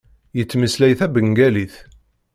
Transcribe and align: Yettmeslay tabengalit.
Yettmeslay 0.37 0.93
tabengalit. 0.99 1.75